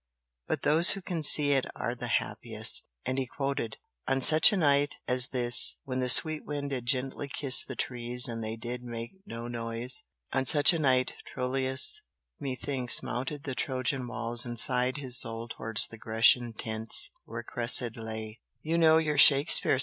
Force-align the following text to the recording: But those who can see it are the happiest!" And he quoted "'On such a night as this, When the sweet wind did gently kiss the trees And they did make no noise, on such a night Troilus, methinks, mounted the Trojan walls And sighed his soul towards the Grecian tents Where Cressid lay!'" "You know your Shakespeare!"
But 0.47 0.63
those 0.63 0.89
who 0.89 1.01
can 1.03 1.21
see 1.21 1.51
it 1.51 1.67
are 1.75 1.93
the 1.93 2.07
happiest!" 2.07 2.87
And 3.05 3.19
he 3.19 3.27
quoted 3.27 3.77
"'On 4.07 4.19
such 4.19 4.51
a 4.51 4.57
night 4.57 4.95
as 5.07 5.27
this, 5.27 5.77
When 5.83 5.99
the 5.99 6.09
sweet 6.09 6.43
wind 6.43 6.71
did 6.71 6.87
gently 6.87 7.27
kiss 7.31 7.63
the 7.63 7.75
trees 7.75 8.27
And 8.27 8.43
they 8.43 8.55
did 8.55 8.81
make 8.81 9.11
no 9.27 9.47
noise, 9.47 10.01
on 10.33 10.47
such 10.47 10.73
a 10.73 10.79
night 10.79 11.13
Troilus, 11.27 12.01
methinks, 12.39 13.03
mounted 13.03 13.43
the 13.43 13.53
Trojan 13.53 14.07
walls 14.07 14.43
And 14.43 14.57
sighed 14.57 14.97
his 14.97 15.19
soul 15.19 15.47
towards 15.47 15.85
the 15.85 15.99
Grecian 15.99 16.53
tents 16.53 17.11
Where 17.25 17.43
Cressid 17.43 17.95
lay!'" 17.95 18.39
"You 18.63 18.79
know 18.79 18.97
your 18.97 19.19
Shakespeare!" 19.19 19.77